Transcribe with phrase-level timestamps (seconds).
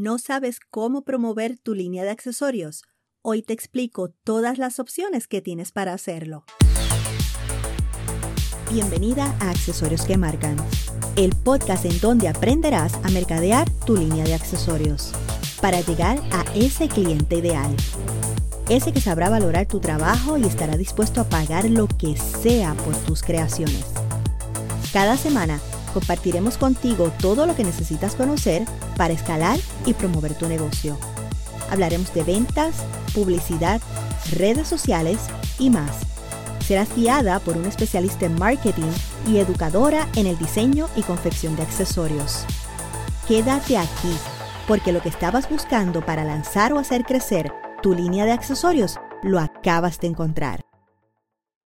[0.00, 2.84] ¿No sabes cómo promover tu línea de accesorios?
[3.20, 6.44] Hoy te explico todas las opciones que tienes para hacerlo.
[8.70, 10.56] Bienvenida a Accesorios que Marcan,
[11.16, 15.10] el podcast en donde aprenderás a mercadear tu línea de accesorios
[15.60, 17.74] para llegar a ese cliente ideal.
[18.68, 22.96] Ese que sabrá valorar tu trabajo y estará dispuesto a pagar lo que sea por
[22.98, 23.86] tus creaciones.
[24.92, 25.58] Cada semana
[25.98, 28.62] compartiremos contigo todo lo que necesitas conocer
[28.96, 30.96] para escalar y promover tu negocio.
[31.72, 32.76] Hablaremos de ventas,
[33.12, 33.80] publicidad,
[34.30, 35.18] redes sociales
[35.58, 35.90] y más.
[36.64, 38.92] Serás guiada por un especialista en marketing
[39.26, 42.44] y educadora en el diseño y confección de accesorios.
[43.26, 44.16] Quédate aquí,
[44.68, 49.40] porque lo que estabas buscando para lanzar o hacer crecer tu línea de accesorios lo
[49.40, 50.60] acabas de encontrar.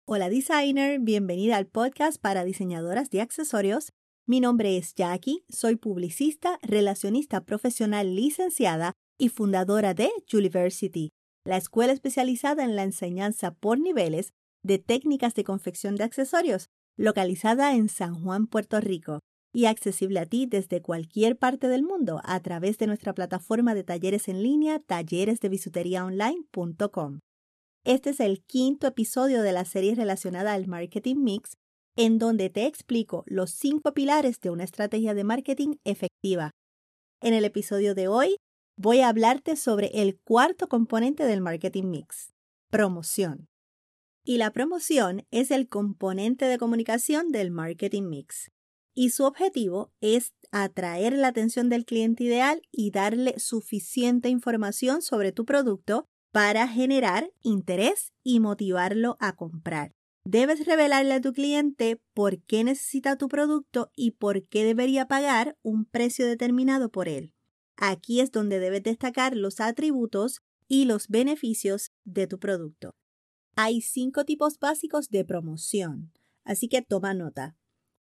[0.04, 3.92] Hola designer, bienvenida al podcast para diseñadoras de accesorios
[4.30, 11.10] mi nombre es Jackie, soy publicista, relacionista profesional licenciada y fundadora de Juliversity,
[11.44, 14.32] la escuela especializada en la enseñanza por niveles
[14.64, 19.18] de técnicas de confección de accesorios, localizada en San Juan, Puerto Rico,
[19.52, 23.82] y accesible a ti desde cualquier parte del mundo a través de nuestra plataforma de
[23.82, 27.18] talleres en línea talleresdebisuteriaonline.com.
[27.84, 31.56] Este es el quinto episodio de la serie relacionada al marketing mix
[31.96, 36.52] en donde te explico los cinco pilares de una estrategia de marketing efectiva.
[37.20, 38.36] En el episodio de hoy
[38.76, 42.32] voy a hablarte sobre el cuarto componente del marketing mix,
[42.70, 43.48] promoción.
[44.24, 48.50] Y la promoción es el componente de comunicación del marketing mix.
[48.94, 55.32] Y su objetivo es atraer la atención del cliente ideal y darle suficiente información sobre
[55.32, 59.92] tu producto para generar interés y motivarlo a comprar.
[60.24, 65.56] Debes revelarle a tu cliente por qué necesita tu producto y por qué debería pagar
[65.62, 67.34] un precio determinado por él.
[67.76, 72.94] Aquí es donde debes destacar los atributos y los beneficios de tu producto.
[73.56, 76.12] Hay cinco tipos básicos de promoción,
[76.44, 77.56] así que toma nota.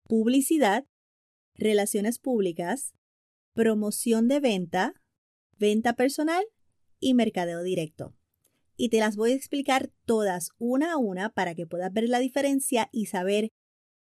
[0.05, 0.87] Publicidad,
[1.55, 2.95] relaciones públicas,
[3.53, 4.95] promoción de venta,
[5.59, 6.45] venta personal
[6.99, 8.18] y mercadeo directo
[8.79, 12.21] y te las voy a explicar todas una a una para que puedas ver la
[12.21, 13.51] diferencia y saber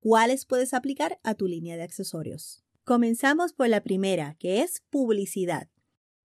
[0.00, 2.64] cuáles puedes aplicar a tu línea de accesorios.
[2.82, 5.68] Comenzamos por la primera, que es publicidad.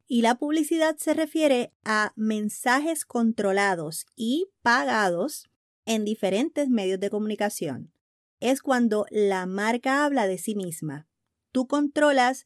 [0.07, 5.49] Y la publicidad se refiere a mensajes controlados y pagados
[5.85, 7.91] en diferentes medios de comunicación.
[8.39, 11.07] Es cuando la marca habla de sí misma.
[11.51, 12.45] Tú controlas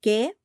[0.00, 0.38] qué,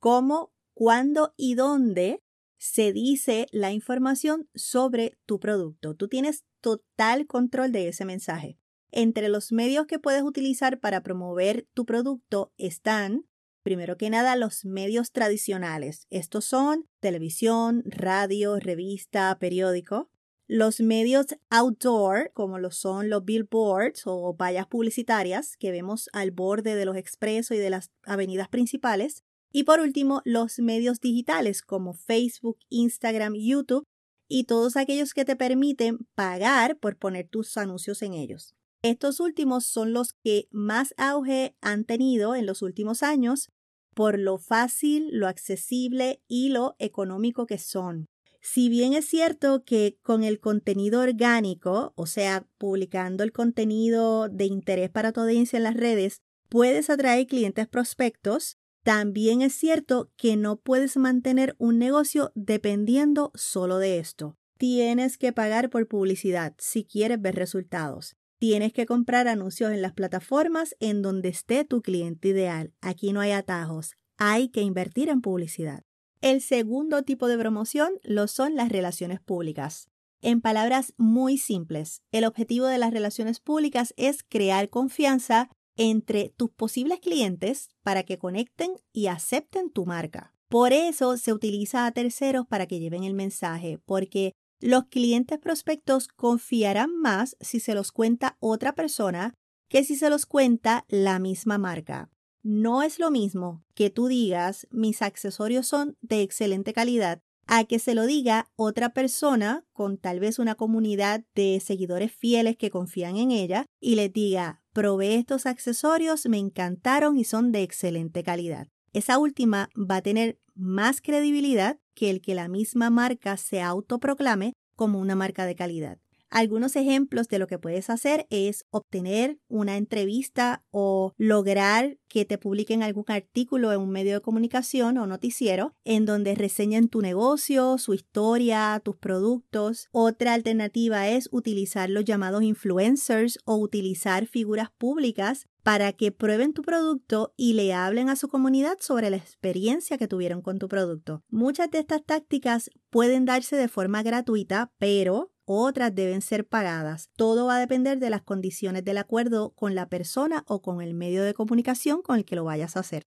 [0.00, 2.20] cómo, cuándo y dónde
[2.60, 5.96] se dice la información sobre tu producto.
[5.96, 8.58] Tú tienes total control de ese mensaje.
[8.92, 13.24] Entre los medios que puedes utilizar para promover tu producto están,
[13.62, 16.06] primero que nada, los medios tradicionales.
[16.10, 20.10] Estos son televisión, radio, revista, periódico.
[20.46, 26.74] Los medios outdoor, como lo son los billboards o vallas publicitarias que vemos al borde
[26.74, 29.24] de los expresos y de las avenidas principales.
[29.52, 33.84] Y por último, los medios digitales como Facebook, Instagram, YouTube
[34.28, 38.54] y todos aquellos que te permiten pagar por poner tus anuncios en ellos.
[38.82, 43.50] Estos últimos son los que más auge han tenido en los últimos años
[43.94, 48.06] por lo fácil, lo accesible y lo económico que son.
[48.40, 54.46] Si bien es cierto que con el contenido orgánico, o sea, publicando el contenido de
[54.46, 60.36] interés para tu audiencia en las redes, puedes atraer clientes prospectos, también es cierto que
[60.36, 64.36] no puedes mantener un negocio dependiendo solo de esto.
[64.56, 68.16] Tienes que pagar por publicidad si quieres ver resultados.
[68.38, 72.72] Tienes que comprar anuncios en las plataformas en donde esté tu cliente ideal.
[72.80, 73.96] Aquí no hay atajos.
[74.16, 75.82] Hay que invertir en publicidad.
[76.22, 79.88] El segundo tipo de promoción lo son las relaciones públicas.
[80.22, 85.48] En palabras muy simples, el objetivo de las relaciones públicas es crear confianza
[85.80, 90.34] entre tus posibles clientes para que conecten y acepten tu marca.
[90.50, 96.06] Por eso se utiliza a terceros para que lleven el mensaje, porque los clientes prospectos
[96.08, 99.32] confiarán más si se los cuenta otra persona
[99.70, 102.10] que si se los cuenta la misma marca.
[102.42, 107.78] No es lo mismo que tú digas mis accesorios son de excelente calidad a que
[107.78, 113.16] se lo diga otra persona con tal vez una comunidad de seguidores fieles que confían
[113.16, 118.68] en ella y les diga probé estos accesorios, me encantaron y son de excelente calidad.
[118.92, 124.52] Esa última va a tener más credibilidad que el que la misma marca se autoproclame
[124.76, 125.98] como una marca de calidad.
[126.30, 132.38] Algunos ejemplos de lo que puedes hacer es obtener una entrevista o lograr que te
[132.38, 137.78] publiquen algún artículo en un medio de comunicación o noticiero en donde reseñen tu negocio,
[137.78, 139.88] su historia, tus productos.
[139.90, 146.62] Otra alternativa es utilizar los llamados influencers o utilizar figuras públicas para que prueben tu
[146.62, 151.22] producto y le hablen a su comunidad sobre la experiencia que tuvieron con tu producto.
[151.28, 157.10] Muchas de estas tácticas pueden darse de forma gratuita, pero otras deben ser pagadas.
[157.16, 160.94] Todo va a depender de las condiciones del acuerdo con la persona o con el
[160.94, 163.02] medio de comunicación con el que lo vayas a hacer.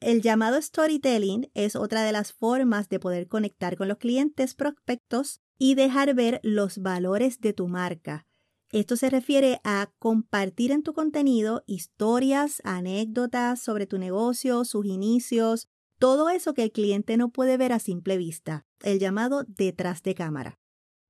[0.00, 5.40] El llamado storytelling es otra de las formas de poder conectar con los clientes prospectos
[5.56, 8.26] y dejar ver los valores de tu marca.
[8.70, 15.68] Esto se refiere a compartir en tu contenido historias, anécdotas sobre tu negocio, sus inicios,
[15.98, 20.14] todo eso que el cliente no puede ver a simple vista, el llamado detrás de
[20.14, 20.58] cámara.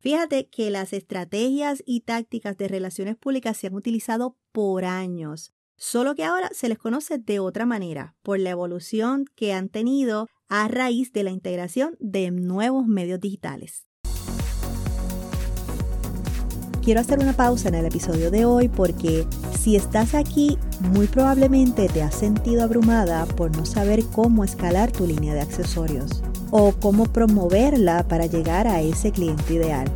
[0.00, 6.15] Fíjate que las estrategias y tácticas de relaciones públicas se han utilizado por años, solo
[6.15, 10.69] que ahora se les conoce de otra manera, por la evolución que han tenido a
[10.69, 13.87] raíz de la integración de nuevos medios digitales.
[16.81, 19.27] Quiero hacer una pausa en el episodio de hoy porque
[19.59, 20.59] si estás aquí,
[20.93, 26.23] muy probablemente te has sentido abrumada por no saber cómo escalar tu línea de accesorios
[26.50, 29.87] o cómo promoverla para llegar a ese cliente ideal.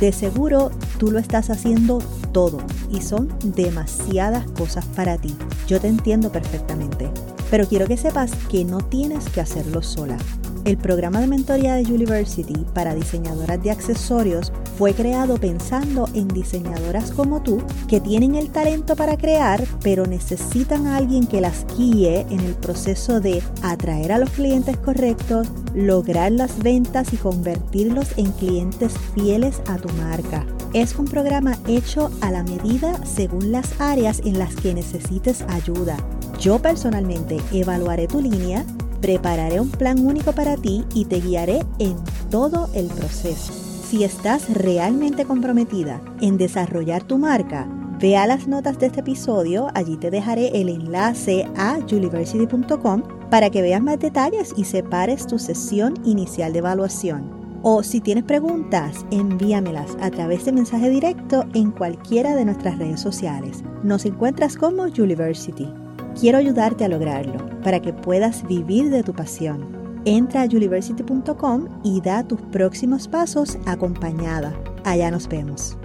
[0.00, 1.98] De seguro tú lo estás haciendo
[2.32, 2.58] todo
[2.90, 5.34] y son demasiadas cosas para ti.
[5.66, 7.10] Yo te entiendo perfectamente,
[7.50, 10.18] pero quiero que sepas que no tienes que hacerlo sola.
[10.64, 17.10] El programa de mentoría de University para diseñadoras de accesorios fue creado pensando en diseñadoras
[17.10, 22.20] como tú que tienen el talento para crear, pero necesitan a alguien que las guíe
[22.30, 28.32] en el proceso de atraer a los clientes correctos, lograr las ventas y convertirlos en
[28.32, 30.46] clientes fieles a tu marca.
[30.72, 35.98] Es un programa hecho a la medida según las áreas en las que necesites ayuda.
[36.40, 38.64] Yo personalmente evaluaré tu línea
[39.04, 41.94] Prepararé un plan único para ti y te guiaré en
[42.30, 43.52] todo el proceso.
[43.86, 47.68] Si estás realmente comprometida en desarrollar tu marca,
[48.00, 53.50] ve a las notas de este episodio, allí te dejaré el enlace a juliversity.com para
[53.50, 57.60] que veas más detalles y separes tu sesión inicial de evaluación.
[57.62, 63.02] O si tienes preguntas, envíamelas a través de mensaje directo en cualquiera de nuestras redes
[63.02, 63.64] sociales.
[63.82, 65.83] Nos encuentras como Juliversity.
[66.18, 70.02] Quiero ayudarte a lograrlo para que puedas vivir de tu pasión.
[70.04, 74.56] Entra a university.com y da tus próximos pasos acompañada.
[74.84, 75.76] Allá nos vemos.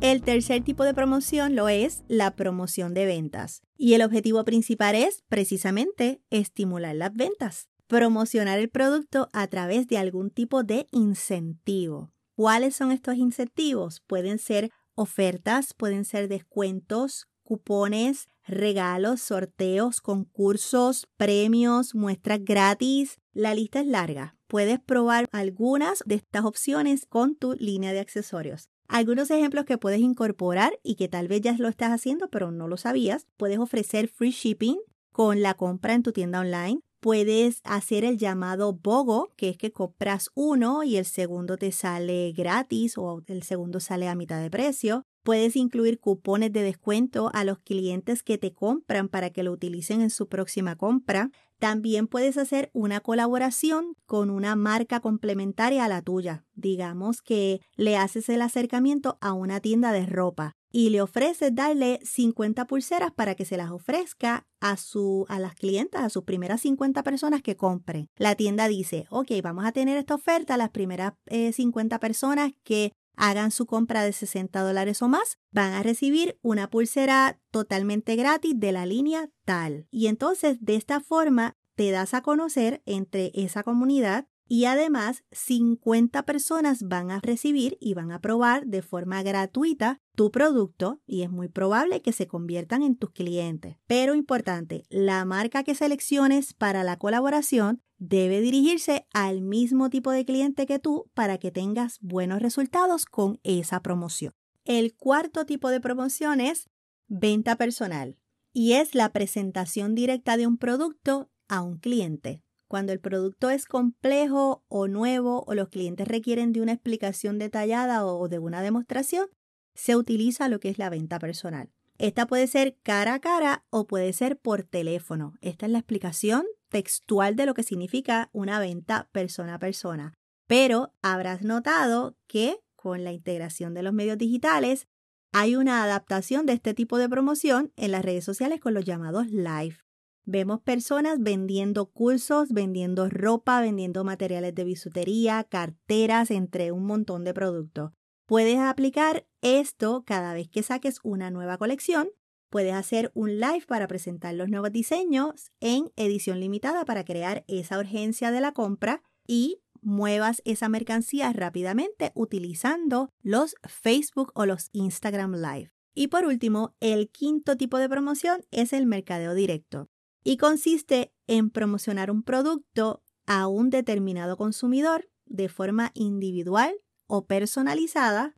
[0.00, 3.62] El tercer tipo de promoción lo es la promoción de ventas.
[3.76, 9.98] Y el objetivo principal es precisamente estimular las ventas, promocionar el producto a través de
[9.98, 12.12] algún tipo de incentivo.
[12.36, 14.02] ¿Cuáles son estos incentivos?
[14.06, 23.18] Pueden ser ofertas, pueden ser descuentos, cupones, regalos, sorteos, concursos, premios, muestras gratis.
[23.32, 24.36] La lista es larga.
[24.46, 28.68] Puedes probar algunas de estas opciones con tu línea de accesorios.
[28.88, 32.68] Algunos ejemplos que puedes incorporar y que tal vez ya lo estás haciendo pero no
[32.68, 33.26] lo sabías.
[33.36, 34.78] Puedes ofrecer free shipping
[35.12, 36.82] con la compra en tu tienda online.
[37.02, 42.30] Puedes hacer el llamado BOGO, que es que compras uno y el segundo te sale
[42.30, 45.02] gratis o el segundo sale a mitad de precio.
[45.24, 50.00] Puedes incluir cupones de descuento a los clientes que te compran para que lo utilicen
[50.00, 51.32] en su próxima compra.
[51.58, 56.44] También puedes hacer una colaboración con una marca complementaria a la tuya.
[56.54, 62.00] Digamos que le haces el acercamiento a una tienda de ropa y le ofreces darle
[62.02, 66.62] 50 pulseras para que se las ofrezca a, su, a las clientas, a sus primeras
[66.62, 68.08] 50 personas que compren.
[68.16, 72.92] La tienda dice, ok, vamos a tener esta oferta, las primeras 50 eh, personas que
[73.16, 78.54] hagan su compra de 60 dólares o más, van a recibir una pulsera totalmente gratis
[78.56, 79.86] de la línea tal.
[79.90, 86.24] Y entonces de esta forma te das a conocer entre esa comunidad y además 50
[86.24, 91.30] personas van a recibir y van a probar de forma gratuita tu producto y es
[91.30, 93.76] muy probable que se conviertan en tus clientes.
[93.86, 100.24] Pero importante, la marca que selecciones para la colaboración debe dirigirse al mismo tipo de
[100.24, 104.34] cliente que tú para que tengas buenos resultados con esa promoción.
[104.64, 106.68] El cuarto tipo de promoción es
[107.08, 108.18] venta personal
[108.52, 112.42] y es la presentación directa de un producto a un cliente.
[112.72, 118.06] Cuando el producto es complejo o nuevo o los clientes requieren de una explicación detallada
[118.06, 119.28] o de una demostración,
[119.74, 121.70] se utiliza lo que es la venta personal.
[121.98, 125.34] Esta puede ser cara a cara o puede ser por teléfono.
[125.42, 130.14] Esta es la explicación textual de lo que significa una venta persona a persona.
[130.46, 134.88] Pero habrás notado que con la integración de los medios digitales
[135.30, 139.26] hay una adaptación de este tipo de promoción en las redes sociales con los llamados
[139.26, 139.76] live.
[140.24, 147.34] Vemos personas vendiendo cursos, vendiendo ropa, vendiendo materiales de bisutería, carteras, entre un montón de
[147.34, 147.92] productos.
[148.26, 152.10] Puedes aplicar esto cada vez que saques una nueva colección.
[152.50, 157.78] Puedes hacer un live para presentar los nuevos diseños en edición limitada para crear esa
[157.78, 165.34] urgencia de la compra y muevas esa mercancía rápidamente utilizando los Facebook o los Instagram
[165.34, 165.72] Live.
[165.94, 169.90] Y por último, el quinto tipo de promoción es el mercadeo directo
[170.24, 176.74] y consiste en promocionar un producto a un determinado consumidor de forma individual
[177.06, 178.34] o personalizada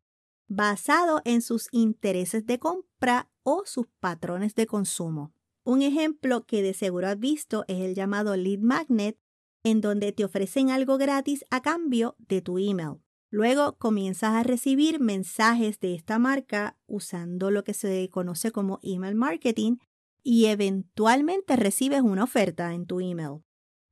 [0.49, 5.33] basado en sus intereses de compra o sus patrones de consumo.
[5.65, 9.19] Un ejemplo que de seguro has visto es el llamado lead magnet,
[9.63, 13.01] en donde te ofrecen algo gratis a cambio de tu email.
[13.31, 19.15] Luego comienzas a recibir mensajes de esta marca usando lo que se conoce como email
[19.15, 19.79] marketing
[20.25, 23.43] y eventualmente recibes una oferta en tu email.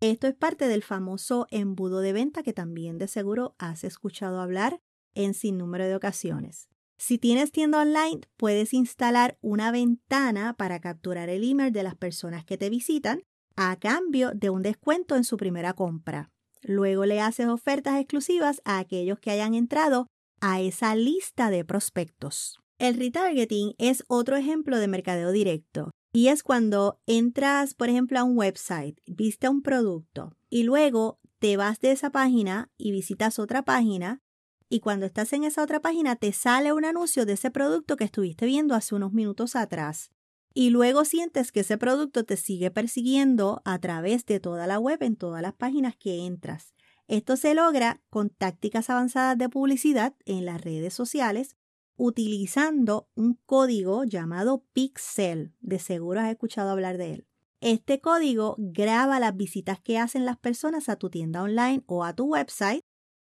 [0.00, 4.80] Esto es parte del famoso embudo de venta que también de seguro has escuchado hablar
[5.14, 6.68] en sin número de ocasiones.
[6.98, 12.44] Si tienes tienda online, puedes instalar una ventana para capturar el email de las personas
[12.44, 13.22] que te visitan
[13.54, 16.30] a cambio de un descuento en su primera compra.
[16.62, 20.06] Luego le haces ofertas exclusivas a aquellos que hayan entrado
[20.40, 22.58] a esa lista de prospectos.
[22.78, 25.90] El retargeting es otro ejemplo de mercadeo directo.
[26.12, 31.56] Y es cuando entras, por ejemplo, a un website, viste un producto y luego te
[31.56, 34.22] vas de esa página y visitas otra página
[34.68, 38.04] y cuando estás en esa otra página te sale un anuncio de ese producto que
[38.04, 40.10] estuviste viendo hace unos minutos atrás.
[40.54, 45.02] Y luego sientes que ese producto te sigue persiguiendo a través de toda la web
[45.02, 46.74] en todas las páginas que entras.
[47.08, 51.56] Esto se logra con tácticas avanzadas de publicidad en las redes sociales
[51.96, 55.54] utilizando un código llamado Pixel.
[55.60, 57.26] De seguro has escuchado hablar de él.
[57.60, 62.14] Este código graba las visitas que hacen las personas a tu tienda online o a
[62.14, 62.82] tu website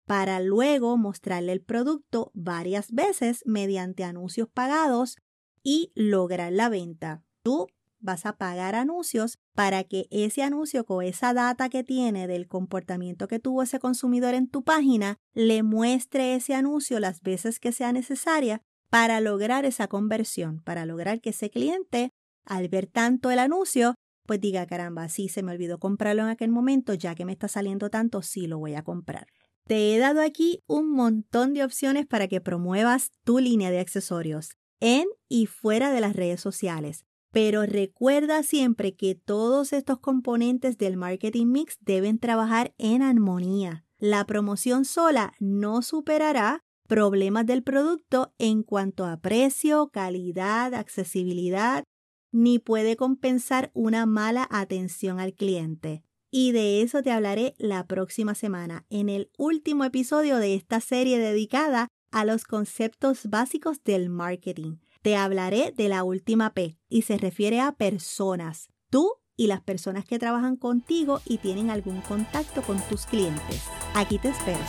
[0.05, 5.17] para luego mostrarle el producto varias veces mediante anuncios pagados
[5.63, 7.23] y lograr la venta.
[7.43, 7.67] Tú
[8.01, 13.27] vas a pagar anuncios para que ese anuncio con esa data que tiene del comportamiento
[13.27, 17.91] que tuvo ese consumidor en tu página le muestre ese anuncio las veces que sea
[17.91, 22.11] necesaria para lograr esa conversión, para lograr que ese cliente,
[22.45, 26.51] al ver tanto el anuncio, pues diga, caramba, sí, se me olvidó comprarlo en aquel
[26.51, 29.27] momento, ya que me está saliendo tanto, sí lo voy a comprar.
[29.67, 34.57] Te he dado aquí un montón de opciones para que promuevas tu línea de accesorios
[34.79, 37.05] en y fuera de las redes sociales.
[37.31, 43.85] Pero recuerda siempre que todos estos componentes del marketing mix deben trabajar en armonía.
[43.97, 51.85] La promoción sola no superará problemas del producto en cuanto a precio, calidad, accesibilidad,
[52.33, 56.03] ni puede compensar una mala atención al cliente.
[56.31, 61.17] Y de eso te hablaré la próxima semana, en el último episodio de esta serie
[61.17, 67.17] dedicada a los conceptos básicos del marketing te hablaré de la última P y se
[67.17, 68.69] refiere a personas.
[68.89, 73.63] Tú y las personas que trabajan contigo y tienen algún contacto con tus clientes.
[73.95, 74.59] Aquí te espero.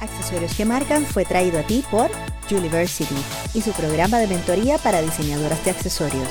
[0.00, 2.10] Accesorios que marcan fue traído a ti por
[2.50, 3.16] University
[3.52, 6.28] y su programa de mentoría para diseñadoras de accesorios.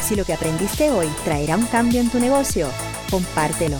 [0.00, 2.68] Si lo que aprendiste hoy traerá un cambio en tu negocio,
[3.10, 3.78] compártelo.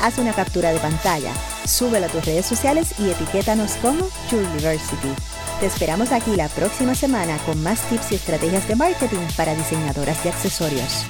[0.00, 1.32] Haz una captura de pantalla,
[1.66, 5.35] súbelo a tus redes sociales y etiquétanos como University.
[5.60, 10.22] Te esperamos aquí la próxima semana con más tips y estrategias de marketing para diseñadoras
[10.22, 11.06] de accesorios.